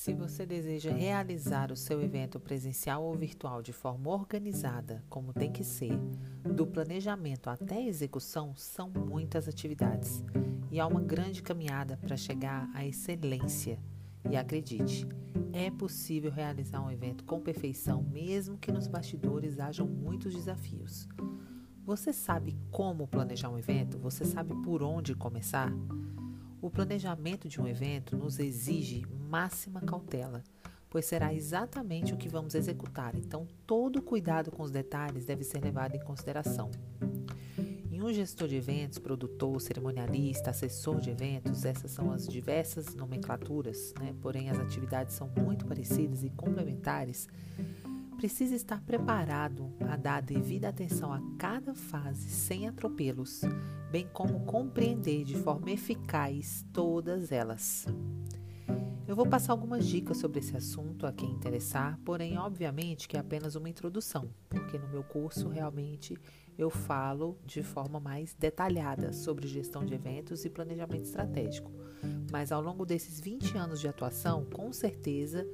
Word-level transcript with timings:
Se 0.00 0.14
você 0.14 0.46
deseja 0.46 0.90
realizar 0.90 1.70
o 1.70 1.76
seu 1.76 2.00
evento 2.00 2.40
presencial 2.40 3.04
ou 3.04 3.14
virtual 3.14 3.60
de 3.60 3.70
forma 3.70 4.08
organizada, 4.08 5.04
como 5.10 5.34
tem 5.34 5.52
que 5.52 5.62
ser, 5.62 5.92
do 6.42 6.66
planejamento 6.66 7.50
até 7.50 7.74
a 7.74 7.86
execução, 7.86 8.56
são 8.56 8.88
muitas 8.88 9.46
atividades 9.46 10.24
e 10.70 10.80
há 10.80 10.86
uma 10.86 11.02
grande 11.02 11.42
caminhada 11.42 11.98
para 11.98 12.16
chegar 12.16 12.70
à 12.72 12.82
excelência. 12.86 13.78
E 14.30 14.38
acredite, 14.38 15.06
é 15.52 15.70
possível 15.70 16.30
realizar 16.30 16.80
um 16.80 16.90
evento 16.90 17.22
com 17.24 17.38
perfeição, 17.38 18.02
mesmo 18.02 18.56
que 18.56 18.72
nos 18.72 18.86
bastidores 18.86 19.60
hajam 19.60 19.86
muitos 19.86 20.34
desafios. 20.34 21.06
Você 21.84 22.10
sabe 22.10 22.56
como 22.70 23.06
planejar 23.06 23.50
um 23.50 23.58
evento? 23.58 23.98
Você 23.98 24.24
sabe 24.24 24.54
por 24.62 24.82
onde 24.82 25.14
começar? 25.14 25.70
O 26.62 26.68
planejamento 26.68 27.48
de 27.48 27.58
um 27.58 27.66
evento 27.66 28.18
nos 28.18 28.38
exige 28.38 29.06
máxima 29.30 29.80
cautela, 29.80 30.44
pois 30.90 31.06
será 31.06 31.32
exatamente 31.32 32.12
o 32.12 32.18
que 32.18 32.28
vamos 32.28 32.54
executar, 32.54 33.14
então 33.14 33.46
todo 33.66 34.02
cuidado 34.02 34.50
com 34.50 34.62
os 34.62 34.70
detalhes 34.70 35.24
deve 35.24 35.42
ser 35.42 35.64
levado 35.64 35.94
em 35.94 36.00
consideração. 36.00 36.70
Em 37.90 38.02
um 38.02 38.12
gestor 38.12 38.46
de 38.46 38.56
eventos, 38.56 38.98
produtor, 38.98 39.58
cerimonialista, 39.58 40.50
assessor 40.50 41.00
de 41.00 41.08
eventos, 41.08 41.64
essas 41.64 41.92
são 41.92 42.12
as 42.12 42.26
diversas 42.26 42.94
nomenclaturas, 42.94 43.94
né? 43.98 44.14
porém 44.20 44.50
as 44.50 44.58
atividades 44.58 45.14
são 45.14 45.30
muito 45.38 45.64
parecidas 45.64 46.22
e 46.22 46.28
complementares 46.28 47.26
precisa 48.20 48.54
estar 48.54 48.82
preparado 48.82 49.72
a 49.88 49.96
dar 49.96 50.20
devida 50.20 50.68
atenção 50.68 51.10
a 51.10 51.22
cada 51.38 51.74
fase 51.74 52.28
sem 52.28 52.68
atropelos, 52.68 53.40
bem 53.90 54.06
como 54.12 54.44
compreender 54.44 55.24
de 55.24 55.36
forma 55.36 55.70
eficaz 55.70 56.62
todas 56.70 57.32
elas. 57.32 57.86
Eu 59.08 59.16
vou 59.16 59.24
passar 59.24 59.54
algumas 59.54 59.86
dicas 59.86 60.18
sobre 60.18 60.40
esse 60.40 60.54
assunto 60.54 61.06
a 61.06 61.12
quem 61.14 61.30
interessar, 61.30 61.98
porém, 62.04 62.36
obviamente, 62.36 63.08
que 63.08 63.16
é 63.16 63.20
apenas 63.20 63.54
uma 63.54 63.70
introdução, 63.70 64.28
porque 64.50 64.76
no 64.76 64.88
meu 64.88 65.02
curso 65.02 65.48
realmente 65.48 66.14
eu 66.62 66.70
falo 66.70 67.38
de 67.44 67.62
forma 67.62 67.98
mais 67.98 68.34
detalhada 68.34 69.12
sobre 69.12 69.46
gestão 69.46 69.84
de 69.84 69.94
eventos 69.94 70.44
e 70.44 70.50
planejamento 70.50 71.04
estratégico. 71.04 71.70
Mas 72.30 72.52
ao 72.52 72.60
longo 72.60 72.84
desses 72.84 73.20
20 73.20 73.56
anos 73.56 73.80
de 73.80 73.88
atuação, 73.88 74.44
com 74.44 74.72
certeza 74.72 75.46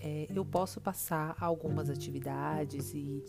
é, 0.00 0.26
eu 0.34 0.44
posso 0.44 0.80
passar 0.80 1.36
algumas 1.40 1.88
atividades 1.88 2.92
e 2.92 3.24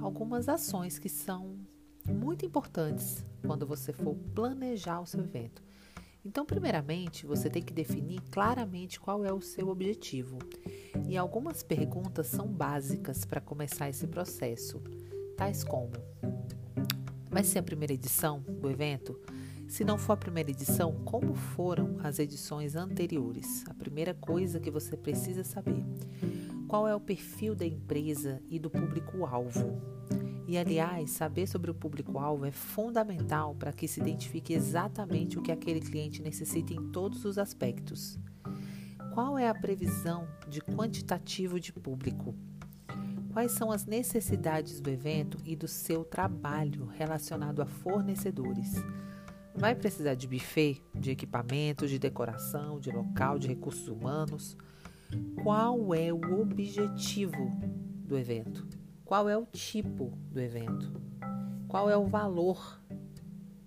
algumas 0.00 0.48
ações 0.48 0.98
que 0.98 1.08
são 1.08 1.58
muito 2.06 2.44
importantes 2.44 3.24
quando 3.44 3.66
você 3.66 3.92
for 3.92 4.14
planejar 4.34 5.00
o 5.00 5.06
seu 5.06 5.20
evento. 5.20 5.62
Então, 6.24 6.44
primeiramente, 6.44 7.24
você 7.24 7.48
tem 7.48 7.62
que 7.62 7.72
definir 7.72 8.20
claramente 8.32 8.98
qual 8.98 9.24
é 9.24 9.32
o 9.32 9.40
seu 9.40 9.68
objetivo. 9.68 10.38
E 11.06 11.16
algumas 11.16 11.62
perguntas 11.62 12.26
são 12.26 12.48
básicas 12.48 13.24
para 13.24 13.40
começar 13.40 13.88
esse 13.88 14.08
processo, 14.08 14.82
tais 15.36 15.62
como: 15.62 15.92
vai 17.30 17.44
ser 17.44 17.58
a 17.58 17.62
primeira 17.62 17.92
edição 17.92 18.40
do 18.40 18.70
evento? 18.70 19.20
Se 19.68 19.84
não 19.84 19.98
for 19.98 20.12
a 20.12 20.16
primeira 20.16 20.50
edição, 20.50 20.92
como 21.04 21.34
foram 21.34 21.96
as 22.02 22.18
edições 22.18 22.76
anteriores? 22.76 23.64
A 23.68 23.74
primeira 23.74 24.14
coisa 24.14 24.60
que 24.60 24.70
você 24.70 24.96
precisa 24.96 25.44
saber: 25.44 25.84
qual 26.66 26.88
é 26.88 26.94
o 26.94 27.00
perfil 27.00 27.54
da 27.54 27.66
empresa 27.66 28.40
e 28.48 28.58
do 28.58 28.70
público-alvo? 28.70 29.80
E, 30.48 30.56
aliás, 30.56 31.10
saber 31.10 31.48
sobre 31.48 31.72
o 31.72 31.74
público-alvo 31.74 32.44
é 32.44 32.52
fundamental 32.52 33.54
para 33.56 33.72
que 33.72 33.88
se 33.88 34.00
identifique 34.00 34.54
exatamente 34.54 35.36
o 35.36 35.42
que 35.42 35.50
aquele 35.50 35.80
cliente 35.80 36.22
necessita 36.22 36.72
em 36.72 36.90
todos 36.92 37.24
os 37.24 37.36
aspectos. 37.36 38.16
Qual 39.12 39.36
é 39.36 39.48
a 39.48 39.54
previsão 39.54 40.28
de 40.48 40.60
quantitativo 40.60 41.58
de 41.58 41.72
público? 41.72 42.32
Quais 43.36 43.52
são 43.52 43.70
as 43.70 43.84
necessidades 43.84 44.80
do 44.80 44.88
evento 44.88 45.36
e 45.44 45.54
do 45.54 45.68
seu 45.68 46.02
trabalho 46.02 46.86
relacionado 46.86 47.60
a 47.60 47.66
fornecedores? 47.66 48.72
Vai 49.54 49.74
precisar 49.74 50.14
de 50.14 50.26
buffet, 50.26 50.82
de 50.94 51.10
equipamento, 51.10 51.86
de 51.86 51.98
decoração, 51.98 52.80
de 52.80 52.90
local, 52.90 53.38
de 53.38 53.46
recursos 53.46 53.88
humanos. 53.88 54.56
Qual 55.42 55.94
é 55.94 56.10
o 56.10 56.40
objetivo 56.40 57.52
do 58.06 58.16
evento? 58.16 58.66
Qual 59.04 59.28
é 59.28 59.36
o 59.36 59.44
tipo 59.44 60.16
do 60.32 60.40
evento? 60.40 60.98
Qual 61.68 61.90
é 61.90 61.96
o 61.96 62.06
valor 62.06 62.80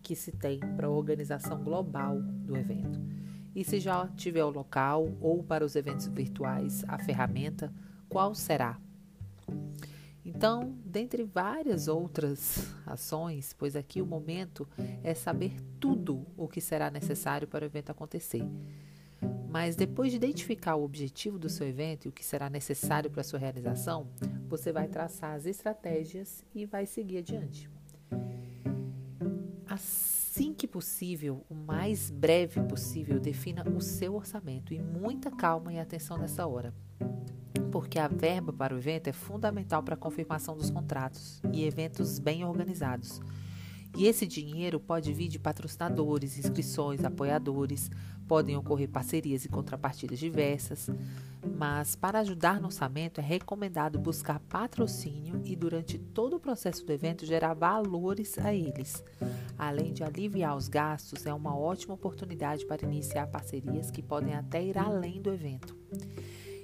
que 0.01 0.15
se 0.15 0.31
tem 0.31 0.59
para 0.59 0.87
a 0.87 0.89
organização 0.89 1.63
global 1.63 2.19
do 2.19 2.57
evento? 2.57 2.99
E 3.55 3.63
se 3.63 3.79
já 3.79 4.07
tiver 4.15 4.43
o 4.43 4.49
local 4.49 5.15
ou 5.21 5.43
para 5.43 5.63
os 5.63 5.75
eventos 5.75 6.07
virtuais 6.07 6.83
a 6.87 6.97
ferramenta, 6.97 7.71
qual 8.09 8.33
será? 8.33 8.79
Então, 10.23 10.77
dentre 10.85 11.23
várias 11.23 11.87
outras 11.87 12.71
ações, 12.85 13.53
pois 13.57 13.75
aqui 13.75 14.01
o 14.01 14.05
momento 14.05 14.67
é 15.03 15.13
saber 15.13 15.55
tudo 15.79 16.25
o 16.37 16.47
que 16.47 16.61
será 16.61 16.91
necessário 16.91 17.47
para 17.47 17.63
o 17.63 17.67
evento 17.67 17.89
acontecer. 17.89 18.43
Mas 19.49 19.75
depois 19.75 20.11
de 20.11 20.17
identificar 20.17 20.75
o 20.75 20.83
objetivo 20.83 21.39
do 21.39 21.49
seu 21.49 21.67
evento 21.67 22.05
e 22.05 22.09
o 22.09 22.11
que 22.11 22.23
será 22.23 22.49
necessário 22.49 23.09
para 23.09 23.21
a 23.21 23.23
sua 23.23 23.39
realização, 23.39 24.07
você 24.47 24.71
vai 24.71 24.87
traçar 24.87 25.35
as 25.35 25.45
estratégias 25.45 26.45
e 26.53 26.65
vai 26.65 26.85
seguir 26.85 27.17
adiante. 27.17 27.69
Assim 29.67 30.53
que 30.53 30.67
possível, 30.67 31.43
o 31.49 31.55
mais 31.55 32.11
breve 32.11 32.61
possível, 32.61 33.19
defina 33.19 33.63
o 33.67 33.81
seu 33.81 34.15
orçamento 34.15 34.73
e 34.73 34.79
muita 34.79 35.31
calma 35.31 35.73
e 35.73 35.79
atenção 35.79 36.17
nessa 36.17 36.45
hora 36.45 36.73
porque 37.71 37.99
a 37.99 38.07
verba 38.07 38.51
para 38.51 38.73
o 38.73 38.77
evento 38.77 39.07
é 39.07 39.13
fundamental 39.13 39.83
para 39.83 39.95
a 39.95 39.97
confirmação 39.97 40.55
dos 40.55 40.69
contratos 40.69 41.41
e 41.53 41.63
eventos 41.63 42.19
bem 42.19 42.43
organizados. 42.43 43.21
E 43.97 44.05
esse 44.05 44.27
dinheiro 44.27 44.79
pode 44.79 45.11
vir 45.13 45.27
de 45.27 45.39
patrocinadores, 45.39 46.37
inscrições, 46.37 47.03
apoiadores, 47.03 47.89
podem 48.27 48.55
ocorrer 48.55 48.87
parcerias 48.87 49.43
e 49.43 49.49
contrapartidas 49.49 50.19
diversas, 50.19 50.87
mas 51.57 51.95
para 51.95 52.19
ajudar 52.19 52.61
no 52.61 52.67
orçamento 52.67 53.19
é 53.19 53.23
recomendado 53.23 53.97
buscar 53.97 54.39
patrocínio 54.41 55.41
e 55.43 55.55
durante 55.55 55.97
todo 55.97 56.35
o 56.35 56.39
processo 56.39 56.85
do 56.85 56.93
evento 56.93 57.25
gerar 57.25 57.55
valores 57.55 58.37
a 58.37 58.53
eles. 58.53 59.03
Além 59.57 59.91
de 59.91 60.03
aliviar 60.03 60.55
os 60.55 60.67
gastos, 60.67 61.25
é 61.25 61.33
uma 61.33 61.57
ótima 61.57 61.95
oportunidade 61.95 62.67
para 62.67 62.85
iniciar 62.85 63.25
parcerias 63.27 63.89
que 63.89 64.03
podem 64.03 64.35
até 64.35 64.63
ir 64.63 64.77
além 64.77 65.19
do 65.19 65.31
evento. 65.31 65.75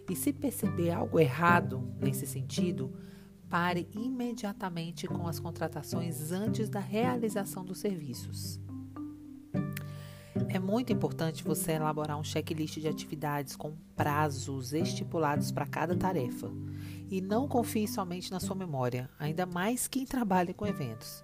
E 0.09 0.15
se 0.15 0.31
perceber 0.31 0.91
algo 0.91 1.19
errado 1.19 1.83
nesse 1.99 2.27
sentido, 2.27 2.93
pare 3.49 3.87
imediatamente 3.93 5.07
com 5.07 5.27
as 5.27 5.39
contratações 5.39 6.31
antes 6.31 6.69
da 6.69 6.79
realização 6.79 7.63
dos 7.63 7.79
serviços. 7.79 8.59
É 10.49 10.59
muito 10.59 10.91
importante 10.91 11.43
você 11.43 11.73
elaborar 11.73 12.19
um 12.19 12.23
checklist 12.23 12.79
de 12.79 12.87
atividades 12.87 13.55
com 13.55 13.73
prazos 13.95 14.73
estipulados 14.73 15.51
para 15.51 15.65
cada 15.65 15.95
tarefa. 15.95 16.51
E 17.09 17.21
não 17.21 17.47
confie 17.47 17.87
somente 17.87 18.31
na 18.31 18.39
sua 18.39 18.55
memória, 18.55 19.09
ainda 19.17 19.45
mais 19.45 19.87
quem 19.87 20.05
trabalha 20.05 20.53
com 20.53 20.67
eventos. 20.67 21.23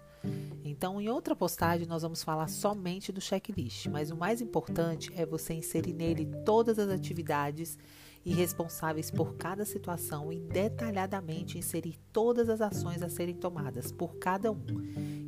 Então, 0.63 1.01
em 1.01 1.09
outra 1.09 1.35
postagem, 1.35 1.87
nós 1.87 2.03
vamos 2.03 2.23
falar 2.23 2.47
somente 2.47 3.11
do 3.11 3.19
checklist, 3.19 3.87
mas 3.87 4.11
o 4.11 4.15
mais 4.15 4.39
importante 4.39 5.11
é 5.15 5.25
você 5.25 5.53
inserir 5.53 5.93
nele 5.93 6.25
todas 6.45 6.77
as 6.79 6.89
atividades 6.89 7.77
e 8.23 8.33
responsáveis 8.33 9.11
por 9.11 9.35
cada 9.35 9.65
situação 9.65 10.31
e 10.31 10.39
detalhadamente 10.39 11.57
inserir 11.57 11.97
todas 12.13 12.49
as 12.49 12.61
ações 12.61 13.01
a 13.01 13.09
serem 13.09 13.35
tomadas 13.35 13.91
por 13.91 14.15
cada 14.17 14.51
um. 14.51 14.65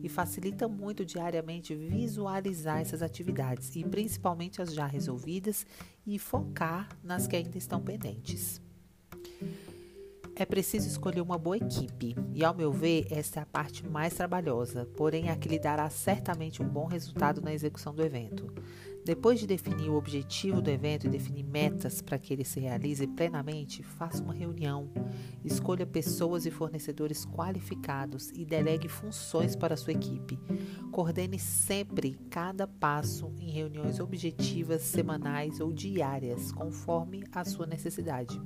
E 0.02 0.09
facilita 0.09 0.68
muito 0.68 1.06
diariamente 1.06 1.75
visualizar 1.75 2.81
essas 2.81 3.01
atividades 3.01 3.75
e 3.75 3.84
principalmente 3.84 4.62
as 4.62 4.74
já 4.74 4.86
resolvidas 4.86 5.66
e 6.06 6.19
focar 6.19 6.90
nas 7.04 7.28
que 7.28 7.36
ainda 7.36 7.57
estão 7.57 7.81
pendentes. 7.81 8.62
É 10.35 10.45
preciso 10.45 10.88
escolher 10.88 11.21
uma 11.21 11.38
boa 11.38 11.57
equipe, 11.57 12.15
e 12.33 12.44
ao 12.44 12.56
meu 12.56 12.71
ver, 12.71 13.06
essa 13.12 13.39
é 13.39 13.44
a 13.44 13.45
parte 13.45 13.88
mais 13.88 14.15
trabalhosa, 14.15 14.83
porém 14.97 15.30
a 15.30 15.35
que 15.35 15.47
lhe 15.47 15.59
dará 15.59 15.88
certamente 15.91 16.62
um 16.62 16.68
bom 16.68 16.85
resultado 16.85 17.39
na 17.39 17.53
execução 17.53 17.94
do 17.94 18.03
evento. 18.03 18.51
Depois 19.06 19.39
de 19.39 19.45
definir 19.45 19.89
o 19.89 19.95
objetivo 19.95 20.59
do 20.59 20.71
evento 20.71 21.06
e 21.06 21.09
definir 21.09 21.44
metas 21.44 22.01
para 22.01 22.18
que 22.18 22.33
ele 22.33 22.44
se 22.44 22.59
realize 22.59 23.06
plenamente, 23.06 23.83
faça 23.83 24.24
uma 24.24 24.33
reunião, 24.33 24.89
escolha 25.45 25.85
pessoas 25.85 26.47
e 26.47 26.51
fornecedores 26.51 27.25
qualificados 27.25 28.31
e 28.33 28.44
delegue 28.44 28.88
funções 28.88 29.56
para 29.56 29.75
a 29.75 29.77
sua 29.77 29.94
equipe. 29.94 30.39
Coordene 30.91 31.38
sempre 31.38 32.18
cada 32.31 32.65
passo 32.65 33.31
em 33.39 33.51
reuniões 33.51 34.00
objetivas 34.00 34.81
semanais 34.81 35.59
ou 35.59 35.71
diárias, 35.71 36.51
conforme 36.51 37.24
a 37.31 37.45
sua 37.45 37.68
necessidade. 37.68 38.41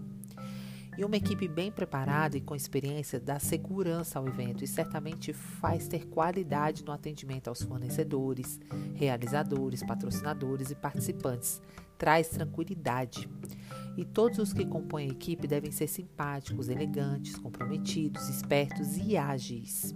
E 0.98 1.06
uma 1.06 1.16
equipe 1.16 1.48
bem 1.48 1.72
preparada 1.72 2.38
e 2.38 2.42
com 2.42 2.56
experiência 2.56 3.20
dá 3.20 3.38
segurança 3.38 4.18
ao 4.18 4.28
evento 4.28 4.64
e 4.64 4.68
certamente 4.68 5.32
faz 5.32 5.88
ter 5.88 6.08
qualidade 6.08 6.84
no 6.84 6.92
atendimento 6.92 7.50
aos 7.50 7.62
fornecedores, 7.62 8.60
realizadores, 8.96 9.84
patrocinadores 9.84 10.72
e 10.72 10.76
participantes, 10.76 11.62
traz 12.00 12.30
tranquilidade. 12.30 13.30
E 13.96 14.06
todos 14.06 14.40
os 14.40 14.54
que 14.54 14.66
compõem 14.66 15.10
a 15.10 15.12
equipe 15.12 15.48
devem 15.48 15.72
ser 15.72 15.88
simpáticos, 15.88 16.68
elegantes, 16.68 17.38
comprometidos, 17.38 18.28
espertos 18.30 18.98
e 18.98 19.16
ágeis. 19.16 19.96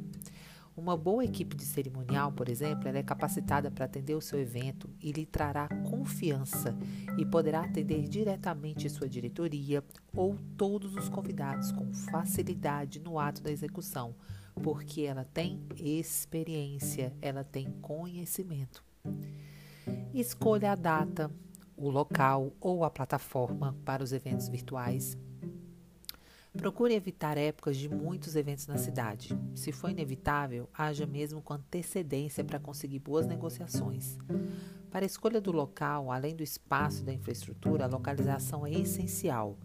Uma 0.76 0.96
boa 0.96 1.24
equipe 1.24 1.56
de 1.56 1.66
cerimonial, 1.66 2.32
por 2.32 2.48
exemplo, 2.48 2.88
ela 2.88 2.98
é 2.98 3.04
capacitada 3.04 3.70
para 3.70 3.86
atender 3.86 4.16
o 4.16 4.22
seu 4.22 4.40
evento 4.40 4.90
e 5.02 5.12
lhe 5.12 5.26
trará 5.26 5.68
confiança 5.90 6.76
e 7.18 7.26
poderá 7.26 7.62
atender 7.62 8.08
diretamente 8.08 8.90
sua 8.90 9.10
diretoria 9.10 9.84
ou 10.16 10.38
todos 10.58 10.96
os 10.96 11.10
convidados 11.10 11.74
com 11.74 11.94
facilidade 11.94 13.00
no 13.00 13.20
ato 13.20 13.44
da 13.44 13.52
execução, 13.52 14.16
porque 14.64 15.02
ela 15.02 15.26
tem 15.26 15.62
experiência, 15.76 17.14
ela 17.22 17.44
tem 17.44 17.70
conhecimento. 17.82 18.82
Escolha 20.14 20.72
a 20.72 20.76
data, 20.76 21.30
o 21.76 21.90
local 21.90 22.54
ou 22.62 22.86
a 22.86 22.90
plataforma 22.90 23.76
para 23.84 24.04
os 24.04 24.14
eventos 24.14 24.48
virtuais 24.48 25.18
Procure 26.58 26.94
evitar 26.94 27.38
épocas 27.38 27.78
de 27.78 27.88
muitos 27.88 28.36
eventos 28.36 28.68
na 28.68 28.78
cidade. 28.78 29.40
Se 29.56 29.72
for 29.72 29.90
inevitável, 29.90 30.70
haja 30.74 31.06
mesmo 31.06 31.42
com 31.42 31.54
antecedência 31.54 32.44
para 32.44 32.60
conseguir 32.60 33.00
boas 33.00 33.26
negociações. 33.26 34.18
Para 34.92 35.06
a 35.06 35.08
escolha 35.08 35.40
do 35.40 35.54
local, 35.54 36.12
além 36.12 36.36
do 36.36 36.44
espaço 36.44 37.02
e 37.02 37.06
da 37.06 37.14
infraestrutura, 37.14 37.86
a 37.86 37.88
localização 37.88 38.66
é 38.66 38.72
essencial. 38.72 39.58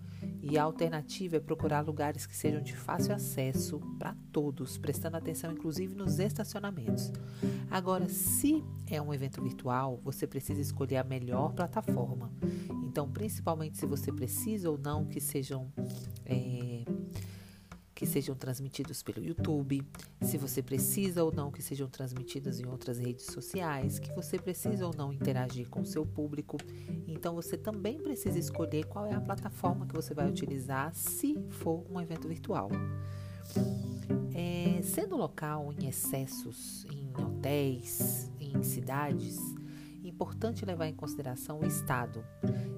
E 0.49 0.57
a 0.57 0.63
alternativa 0.63 1.37
é 1.37 1.41
procurar 1.41 1.81
lugares 1.81 2.25
que 2.25 2.37
sejam 2.37 2.63
de 2.63 2.77
fácil 2.77 3.13
acesso 3.13 3.81
para 3.99 4.17
todos, 4.31 4.79
prestando 4.79 5.17
atenção 5.17 5.51
inclusive 5.51 5.97
nos 5.97 6.21
estacionamentos. 6.21 7.13
Agora, 7.69 8.09
se 8.09 8.63
é 8.89 9.03
um 9.03 9.13
evento 9.13 9.43
virtual, 9.43 10.01
você 10.05 10.25
precisa 10.25 10.61
escolher 10.61 10.99
a 10.99 11.05
melhor 11.05 11.53
plataforma. 11.53 12.31
Então, 12.85 13.11
principalmente 13.11 13.77
se 13.77 13.87
você 13.87 14.13
precisa 14.13 14.71
ou 14.71 14.79
não 14.79 15.05
que 15.05 15.21
sejam 15.21 15.73
é, 16.25 16.85
que 17.97 18.05
sejam 18.05 18.35
transmitidos 18.37 19.03
pelo 19.03 19.25
YouTube, 19.25 19.83
se 20.21 20.37
você 20.37 20.63
precisa 20.63 21.25
ou 21.25 21.33
não 21.33 21.51
que 21.51 21.63
sejam 21.63 21.89
transmitidos 21.89 22.61
em 22.61 22.67
outras 22.67 22.99
redes 22.99 23.25
sociais, 23.25 23.99
que 23.99 24.13
você 24.13 24.39
precisa 24.39 24.87
ou 24.87 24.95
não 24.95 25.15
interagir 25.15 25.67
com 25.71 25.83
seu 25.83 26.05
público. 26.05 26.59
Então 27.09 27.35
você 27.35 27.57
também 27.57 27.99
precisa 27.99 28.39
escolher 28.39 28.85
qual 28.85 29.07
é 29.07 29.15
a 29.15 29.21
plataforma 29.21 29.87
que 29.87 29.95
você 29.95 30.13
vai 30.13 30.29
utilizar 30.29 30.95
se 30.95 31.39
for 31.49 31.87
um 31.91 31.99
evento 31.99 32.29
virtual. 32.29 32.69
É, 34.35 34.83
sendo 34.83 35.17
local 35.17 35.73
em 35.73 35.89
excessos, 35.89 36.85
em 36.93 37.11
hotéis, 37.19 38.31
em 38.39 38.63
cidades, 38.63 39.39
importante 40.17 40.65
levar 40.65 40.87
em 40.87 40.95
consideração 40.95 41.61
o 41.61 41.67
Estado, 41.67 42.25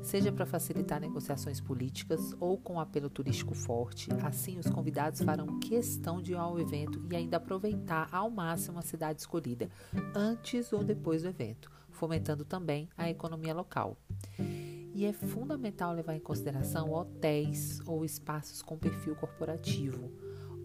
seja 0.02 0.32
para 0.32 0.44
facilitar 0.44 1.00
negociações 1.00 1.60
políticas 1.60 2.34
ou 2.40 2.58
com 2.58 2.74
um 2.74 2.80
apelo 2.80 3.08
turístico 3.08 3.54
forte. 3.54 4.08
Assim, 4.24 4.58
os 4.58 4.68
convidados 4.68 5.22
farão 5.22 5.60
questão 5.60 6.20
de 6.20 6.32
ir 6.32 6.34
ao 6.34 6.58
evento 6.58 7.00
e 7.08 7.14
ainda 7.14 7.36
aproveitar 7.36 8.08
ao 8.10 8.28
máximo 8.28 8.80
a 8.80 8.82
cidade 8.82 9.20
escolhida, 9.20 9.70
antes 10.16 10.72
ou 10.72 10.82
depois 10.82 11.22
do 11.22 11.28
evento, 11.28 11.70
fomentando 11.90 12.44
também 12.44 12.88
a 12.96 13.08
economia 13.08 13.54
local. 13.54 13.96
E 14.92 15.06
é 15.06 15.12
fundamental 15.12 15.92
levar 15.92 16.16
em 16.16 16.20
consideração 16.20 16.92
hotéis 16.92 17.80
ou 17.86 18.04
espaços 18.04 18.62
com 18.62 18.76
perfil 18.76 19.14
corporativo 19.14 20.10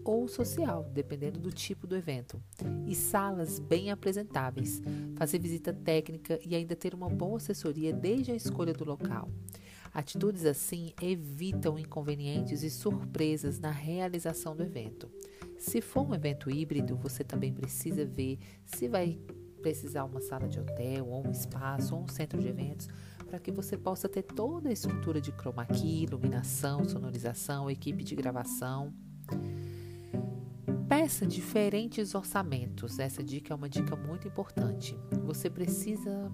ou 0.04 0.28
social, 0.28 0.84
dependendo 0.92 1.40
do 1.40 1.50
tipo 1.50 1.86
do 1.86 1.96
evento, 1.96 2.42
e 2.86 2.94
salas 2.94 3.58
bem 3.58 3.90
apresentáveis, 3.90 4.82
fazer 5.16 5.38
visita 5.38 5.72
técnica 5.72 6.38
e 6.44 6.54
ainda 6.54 6.76
ter 6.76 6.94
uma 6.94 7.08
boa 7.08 7.38
assessoria 7.38 7.92
desde 7.92 8.30
a 8.30 8.36
escolha 8.36 8.72
do 8.72 8.84
local. 8.84 9.30
Atitudes 9.92 10.44
assim 10.44 10.92
evitam 11.00 11.78
inconvenientes 11.78 12.62
e 12.64 12.70
surpresas 12.70 13.60
na 13.60 13.70
realização 13.70 14.56
do 14.56 14.62
evento. 14.64 15.08
Se 15.56 15.80
for 15.80 16.06
um 16.06 16.14
evento 16.14 16.50
híbrido, 16.50 16.96
você 16.96 17.22
também 17.22 17.52
precisa 17.52 18.04
ver 18.04 18.38
se 18.64 18.88
vai 18.88 19.20
precisar 19.62 20.04
uma 20.04 20.20
sala 20.20 20.46
de 20.46 20.60
hotel, 20.60 21.06
ou 21.08 21.26
um 21.26 21.30
espaço, 21.30 21.94
ou 21.94 22.02
um 22.02 22.08
centro 22.08 22.38
de 22.38 22.48
eventos, 22.48 22.88
para 23.24 23.38
que 23.38 23.50
você 23.50 23.78
possa 23.78 24.08
ter 24.08 24.22
toda 24.22 24.68
a 24.68 24.72
estrutura 24.72 25.20
de 25.20 25.32
chroma 25.32 25.64
key, 25.64 26.02
iluminação, 26.02 26.84
sonorização, 26.84 27.70
equipe 27.70 28.04
de 28.04 28.14
gravação. 28.14 28.92
Peça 30.96 31.26
diferentes 31.26 32.14
orçamentos. 32.14 33.00
Essa 33.00 33.20
dica 33.20 33.52
é 33.52 33.56
uma 33.56 33.68
dica 33.68 33.96
muito 33.96 34.28
importante. 34.28 34.96
Você 35.24 35.50
precisa 35.50 36.30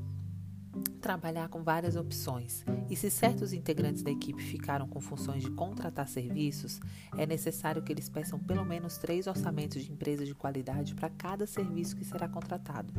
trabalhar 1.00 1.48
com 1.48 1.62
várias 1.62 1.96
opções. 1.96 2.64
E 2.88 2.94
se 2.94 3.10
certos 3.10 3.52
integrantes 3.52 4.02
da 4.02 4.10
equipe 4.10 4.42
ficaram 4.42 4.86
com 4.86 5.00
funções 5.00 5.42
de 5.42 5.50
contratar 5.50 6.06
serviços, 6.06 6.80
é 7.16 7.26
necessário 7.26 7.82
que 7.82 7.92
eles 7.92 8.08
peçam 8.08 8.38
pelo 8.38 8.64
menos 8.64 8.98
três 8.98 9.26
orçamentos 9.26 9.82
de 9.82 9.90
empresa 9.90 10.24
de 10.24 10.34
qualidade 10.34 10.94
para 10.94 11.10
cada 11.10 11.46
serviço 11.46 11.96
que 11.96 12.04
será 12.04 12.28
contratado. 12.28 12.92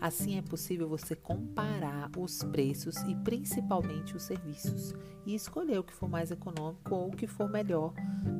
Assim 0.00 0.38
é 0.38 0.42
possível 0.42 0.88
você 0.88 1.16
comparar 1.16 2.10
os 2.16 2.42
preços 2.44 2.96
e 3.08 3.14
principalmente 3.16 4.16
os 4.16 4.22
serviços 4.22 4.94
e 5.26 5.34
escolher 5.34 5.78
o 5.78 5.84
que 5.84 5.92
for 5.92 6.08
mais 6.08 6.30
econômico 6.30 6.94
ou 6.94 7.08
o 7.08 7.16
que 7.16 7.26
for 7.26 7.48
melhor 7.48 7.92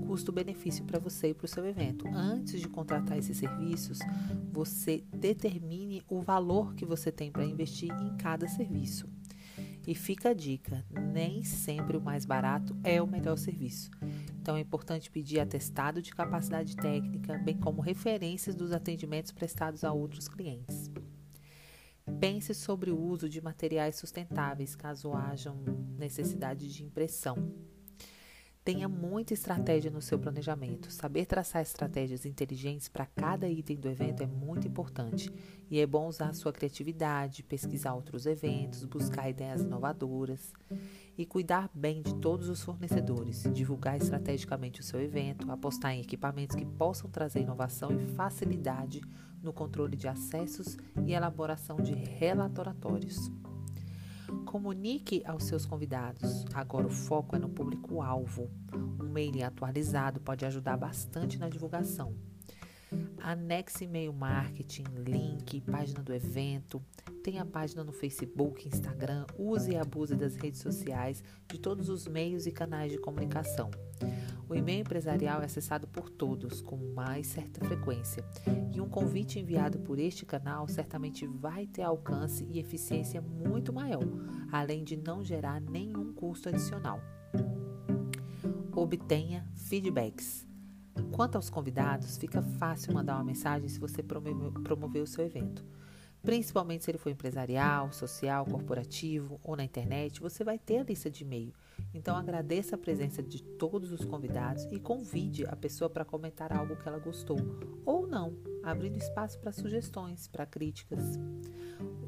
custo-benefício 0.07 0.85
para 0.85 0.99
você 0.99 1.29
e 1.29 1.35
para 1.35 1.45
o 1.45 1.49
seu 1.49 1.65
evento. 1.65 2.05
Antes 2.09 2.61
de 2.61 2.69
contratar 2.69 3.17
esses 3.17 3.37
serviços, 3.37 4.01
você 4.53 5.05
determine 5.13 6.03
o 6.09 6.21
valor 6.21 6.75
que 6.75 6.85
você 6.85 7.13
tem 7.13 7.31
para 7.31 7.45
investir 7.45 7.93
em 7.93 8.17
cada 8.17 8.49
serviço. 8.49 8.90
E 9.87 9.95
fica 9.95 10.31
a 10.31 10.35
dica: 10.35 10.85
nem 11.13 11.43
sempre 11.43 11.97
o 11.97 12.01
mais 12.01 12.25
barato 12.25 12.77
é 12.85 13.01
o 13.01 13.07
melhor 13.07 13.37
serviço. 13.37 13.91
Então 14.41 14.57
é 14.57 14.61
importante 14.61 15.11
pedir 15.11 15.41
atestado 15.41 16.01
de 16.01 16.15
capacidade 16.15 16.77
técnica, 16.77 17.39
bem 17.39 17.57
como 17.57 17.81
referências 17.81 18.55
dos 18.55 18.73
atendimentos 18.73 19.33
prestados 19.33 19.85
a 19.85 19.93
outros 19.93 20.29
clientes. 20.29 20.91
Pense 22.19 22.55
sobre 22.55 22.91
o 22.91 22.99
uso 22.99 23.29
de 23.29 23.41
materiais 23.41 23.97
sustentáveis 23.97 24.75
caso 24.75 25.13
haja 25.13 25.55
necessidade 25.97 26.73
de 26.73 26.85
impressão. 26.85 27.37
Tenha 28.73 28.89
muita 28.89 29.35
estratégia 29.35 29.91
no 29.91 30.01
seu 30.01 30.17
planejamento. 30.17 30.93
Saber 30.93 31.27
traçar 31.27 31.61
estratégias 31.61 32.25
inteligentes 32.25 32.89
para 32.89 33.05
cada 33.05 33.49
item 33.49 33.77
do 33.77 33.89
evento 33.89 34.23
é 34.23 34.29
muito 34.29 34.69
importante. 34.69 35.29
E 35.69 35.81
é 35.81 35.87
bom 35.87 36.07
usar 36.07 36.33
sua 36.35 36.53
criatividade, 36.53 37.43
pesquisar 37.43 37.95
outros 37.95 38.27
eventos, 38.27 38.85
buscar 38.85 39.29
ideias 39.29 39.63
inovadoras 39.63 40.53
e 41.19 41.27
cuidar 41.27 41.69
bem 41.75 42.01
de 42.01 42.15
todos 42.21 42.49
os 42.49 42.63
fornecedores, 42.63 43.43
divulgar 43.53 43.97
estrategicamente 43.97 44.81
o 44.81 44.85
seu 44.85 45.01
evento, 45.01 45.51
apostar 45.51 45.95
em 45.95 46.03
equipamentos 46.03 46.55
que 46.55 46.65
possam 46.65 47.11
trazer 47.11 47.41
inovação 47.41 47.91
e 47.91 48.07
facilidade 48.15 49.01
no 49.43 49.53
controle 49.53 49.97
de 49.97 50.07
acessos 50.07 50.77
e 51.05 51.13
elaboração 51.13 51.79
de 51.79 51.93
relatórios. 51.93 53.33
Comunique 54.47 55.23
aos 55.25 55.45
seus 55.45 55.67
convidados. 55.67 56.45
Agora 56.55 56.87
o 56.87 56.91
foco 56.91 57.37
é 57.37 57.39
no 57.39 57.49
público-alvo. 57.49 58.51
Um 58.73 59.13
mailing 59.13 59.43
atualizado 59.43 60.21
pode 60.21 60.45
ajudar 60.45 60.77
bastante 60.77 61.39
na 61.39 61.49
divulgação. 61.49 62.15
Anexe 63.19 63.85
e-mail 63.85 64.13
marketing, 64.13 64.85
link, 65.07 65.61
página 65.61 66.03
do 66.03 66.13
evento. 66.13 66.83
Tenha 67.23 67.45
página 67.45 67.85
no 67.85 67.93
Facebook, 67.93 68.67
Instagram. 68.67 69.27
Use 69.39 69.71
e 69.71 69.77
abuse 69.77 70.15
das 70.17 70.37
redes 70.37 70.61
sociais, 70.61 71.23
de 71.47 71.59
todos 71.59 71.91
os 71.91 72.07
meios 72.07 72.47
e 72.47 72.51
canais 72.51 72.91
de 72.91 72.99
comunicação. 72.99 73.71
O 74.49 74.55
e-mail 74.55 74.81
empresarial 74.81 75.43
é 75.43 75.45
acessado 75.45 75.87
por 75.87 76.09
todos 76.09 76.63
com 76.63 76.79
mais 76.95 77.27
certa 77.27 77.63
frequência, 77.65 78.25
e 78.75 78.81
um 78.81 78.89
convite 78.89 79.39
enviado 79.39 79.79
por 79.81 79.99
este 79.99 80.25
canal 80.25 80.67
certamente 80.67 81.27
vai 81.27 81.67
ter 81.67 81.83
alcance 81.83 82.45
e 82.51 82.59
eficiência 82.59 83.21
muito 83.21 83.71
maior, 83.71 84.03
além 84.51 84.83
de 84.83 84.97
não 84.97 85.23
gerar 85.23 85.61
nenhum 85.61 86.15
custo 86.15 86.49
adicional. 86.49 87.01
Obtenha 88.73 89.47
feedbacks. 89.55 90.49
Quanto 91.13 91.37
aos 91.37 91.51
convidados, 91.51 92.17
fica 92.17 92.41
fácil 92.41 92.95
mandar 92.95 93.17
uma 93.17 93.25
mensagem 93.25 93.69
se 93.69 93.79
você 93.79 94.03
promover 94.03 95.03
o 95.03 95.07
seu 95.07 95.25
evento. 95.25 95.65
Principalmente 96.23 96.85
se 96.85 96.91
ele 96.91 96.99
for 96.99 97.11
empresarial, 97.11 97.93
social, 97.93 98.45
corporativo 98.45 99.41
ou 99.43 99.57
na 99.57 99.65
internet, 99.65 100.21
você 100.21 100.45
vai 100.45 100.59
ter 100.59 100.79
a 100.79 100.83
lista 100.83 101.11
de 101.11 101.25
e-mail. 101.25 101.53
Então 101.95 102.15
agradeça 102.15 102.75
a 102.75 102.79
presença 102.79 103.23
de 103.23 103.43
todos 103.43 103.91
os 103.91 104.05
convidados 104.05 104.65
e 104.71 104.79
convide 104.79 105.47
a 105.47 105.57
pessoa 105.57 105.89
para 105.89 106.05
comentar 106.05 106.53
algo 106.53 106.77
que 106.77 106.87
ela 106.87 106.99
gostou 106.99 107.39
ou 107.87 108.07
não, 108.07 108.37
abrindo 108.63 108.99
espaço 108.99 109.39
para 109.39 109.51
sugestões, 109.53 110.29
para 110.29 110.45
críticas. 110.45 111.19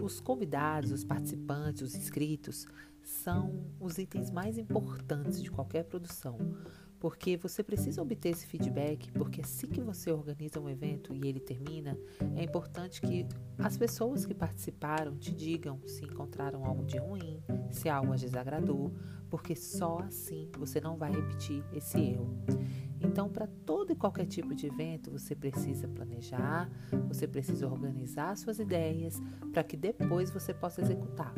Os 0.03 0.21
convidados, 0.21 0.93
os 0.93 1.05
participantes, 1.05 1.83
os 1.83 1.95
inscritos 1.95 2.67
são 3.03 3.65
os 3.81 3.99
itens 3.99 4.31
mais 4.31 4.59
importantes 4.59 5.43
de 5.43 5.51
qualquer 5.51 5.85
produção 5.85 6.39
porque 7.03 7.37
você 7.37 7.65
precisa 7.65 8.01
obter 8.01 8.29
esse 8.29 8.47
feedback, 8.47 9.11
porque 9.11 9.41
assim 9.41 9.67
que 9.67 9.81
você 9.81 10.13
organiza 10.13 10.61
um 10.61 10.69
evento 10.69 11.13
e 11.13 11.27
ele 11.27 11.41
termina, 11.41 11.99
é 12.37 12.45
importante 12.45 13.01
que 13.01 13.27
as 13.59 13.77
pessoas 13.77 14.25
que 14.25 14.33
participaram 14.33 15.17
te 15.17 15.35
digam 15.35 15.81
se 15.85 16.05
encontraram 16.05 16.65
algo 16.65 16.85
de 16.85 16.99
ruim, 16.99 17.43
se 17.73 17.89
algo 17.89 18.13
as 18.13 18.21
desagradou, 18.21 18.93
porque 19.29 19.57
só 19.57 19.99
assim 19.99 20.49
você 20.57 20.81
não 20.81 20.97
vai 20.97 21.11
repetir 21.11 21.65
esse 21.73 21.99
erro. 21.99 22.39
Então, 23.01 23.29
para 23.29 23.49
todo 23.49 23.91
e 23.91 23.97
qualquer 23.97 24.27
tipo 24.27 24.55
de 24.55 24.69
evento, 24.69 25.11
você 25.11 25.35
precisa 25.35 25.89
planejar, 25.89 26.71
você 27.09 27.27
precisa 27.27 27.67
organizar 27.67 28.37
suas 28.37 28.61
ideias 28.61 29.21
para 29.53 29.65
que 29.65 29.77
depois 29.77 30.31
você 30.31 30.55
possa 30.55 30.81
executar. 30.81 31.35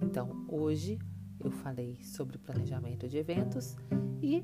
Então, 0.00 0.46
hoje 0.48 0.98
eu 1.44 1.50
falei 1.50 1.98
sobre 2.02 2.38
planejamento 2.38 3.08
de 3.08 3.18
eventos 3.18 3.76
e 4.22 4.42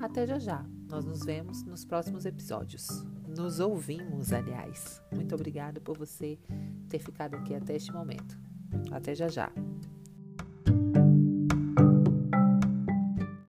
até 0.00 0.26
já 0.26 0.38
já. 0.38 0.64
Nós 0.88 1.04
nos 1.04 1.24
vemos 1.24 1.62
nos 1.64 1.84
próximos 1.84 2.26
episódios. 2.26 3.04
Nos 3.28 3.60
ouvimos, 3.60 4.32
aliás. 4.32 5.00
Muito 5.12 5.34
obrigada 5.34 5.80
por 5.80 5.96
você 5.96 6.38
ter 6.88 6.98
ficado 6.98 7.36
aqui 7.36 7.54
até 7.54 7.76
este 7.76 7.92
momento. 7.92 8.38
Até 8.90 9.14
já 9.14 9.28
já. 9.28 9.52